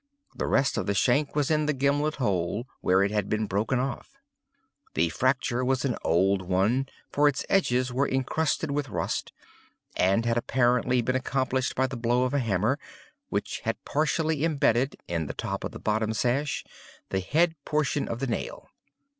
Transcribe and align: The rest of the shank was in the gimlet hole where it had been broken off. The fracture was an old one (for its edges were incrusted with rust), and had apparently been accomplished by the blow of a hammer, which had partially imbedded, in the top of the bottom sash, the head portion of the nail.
The 0.33 0.47
rest 0.47 0.79
of 0.79 0.87
the 0.87 0.95
shank 0.95 1.35
was 1.35 1.51
in 1.51 1.67
the 1.67 1.73
gimlet 1.75 2.15
hole 2.15 2.67
where 2.79 3.03
it 3.03 3.11
had 3.11 3.29
been 3.29 3.45
broken 3.45 3.77
off. 3.77 4.17
The 4.95 5.09
fracture 5.09 5.63
was 5.63 5.85
an 5.85 5.95
old 6.03 6.41
one 6.41 6.87
(for 7.11 7.27
its 7.27 7.45
edges 7.49 7.93
were 7.93 8.07
incrusted 8.07 8.71
with 8.71 8.89
rust), 8.89 9.31
and 9.95 10.25
had 10.25 10.37
apparently 10.37 11.03
been 11.03 11.15
accomplished 11.15 11.75
by 11.75 11.85
the 11.85 11.97
blow 11.97 12.23
of 12.23 12.33
a 12.33 12.39
hammer, 12.39 12.79
which 13.29 13.59
had 13.59 13.85
partially 13.85 14.43
imbedded, 14.43 14.95
in 15.07 15.27
the 15.27 15.35
top 15.35 15.63
of 15.63 15.69
the 15.71 15.77
bottom 15.77 16.13
sash, 16.13 16.65
the 17.09 17.19
head 17.19 17.53
portion 17.63 18.07
of 18.07 18.17
the 18.19 18.25
nail. 18.25 18.69